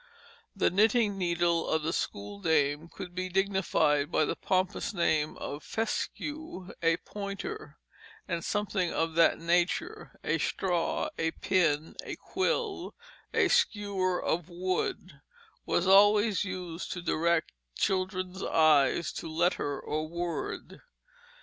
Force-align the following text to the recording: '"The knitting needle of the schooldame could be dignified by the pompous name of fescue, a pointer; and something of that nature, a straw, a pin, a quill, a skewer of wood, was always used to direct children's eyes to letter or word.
'"The 0.55 0.71
knitting 0.71 1.15
needle 1.19 1.67
of 1.69 1.83
the 1.83 1.93
schooldame 1.93 2.89
could 2.89 3.13
be 3.13 3.29
dignified 3.29 4.11
by 4.11 4.25
the 4.25 4.35
pompous 4.35 4.95
name 4.95 5.37
of 5.37 5.61
fescue, 5.63 6.71
a 6.81 6.97
pointer; 6.97 7.77
and 8.27 8.43
something 8.43 8.91
of 8.91 9.13
that 9.13 9.37
nature, 9.37 10.19
a 10.23 10.39
straw, 10.39 11.09
a 11.19 11.29
pin, 11.29 11.95
a 12.03 12.15
quill, 12.15 12.95
a 13.31 13.47
skewer 13.47 14.19
of 14.19 14.49
wood, 14.49 15.21
was 15.67 15.85
always 15.85 16.43
used 16.43 16.91
to 16.93 17.01
direct 17.03 17.51
children's 17.77 18.41
eyes 18.41 19.13
to 19.13 19.31
letter 19.31 19.79
or 19.79 20.07
word. 20.07 20.81